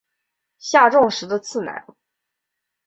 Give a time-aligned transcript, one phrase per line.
[0.57, 1.85] 下重实的次男。